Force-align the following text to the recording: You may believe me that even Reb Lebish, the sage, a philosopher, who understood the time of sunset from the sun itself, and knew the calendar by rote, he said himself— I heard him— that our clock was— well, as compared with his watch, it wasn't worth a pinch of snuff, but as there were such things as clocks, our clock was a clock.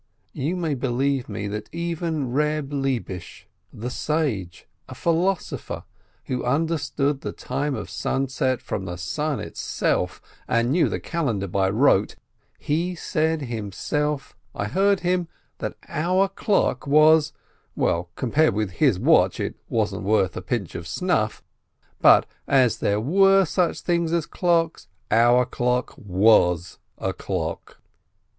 You 0.33 0.55
may 0.55 0.73
believe 0.73 1.29
me 1.29 1.47
that 1.49 1.69
even 1.71 2.31
Reb 2.31 2.73
Lebish, 2.73 3.45
the 3.71 3.91
sage, 3.91 4.67
a 4.89 4.95
philosopher, 4.95 5.83
who 6.25 6.43
understood 6.43 7.21
the 7.21 7.31
time 7.31 7.75
of 7.75 7.87
sunset 7.87 8.63
from 8.63 8.85
the 8.85 8.97
sun 8.97 9.39
itself, 9.39 10.19
and 10.47 10.71
knew 10.71 10.89
the 10.89 10.99
calendar 10.99 11.45
by 11.47 11.69
rote, 11.69 12.15
he 12.57 12.95
said 12.95 13.43
himself— 13.43 14.35
I 14.55 14.65
heard 14.65 15.01
him— 15.01 15.27
that 15.59 15.77
our 15.87 16.27
clock 16.27 16.87
was— 16.87 17.31
well, 17.75 18.09
as 18.11 18.15
compared 18.15 18.55
with 18.55 18.71
his 18.71 18.97
watch, 18.97 19.39
it 19.39 19.55
wasn't 19.69 20.01
worth 20.01 20.35
a 20.35 20.41
pinch 20.41 20.73
of 20.73 20.87
snuff, 20.87 21.43
but 21.99 22.25
as 22.47 22.79
there 22.79 22.99
were 22.99 23.45
such 23.45 23.81
things 23.81 24.13
as 24.13 24.25
clocks, 24.25 24.87
our 25.11 25.45
clock 25.45 25.93
was 25.95 26.79
a 26.97 27.13
clock. 27.13 27.77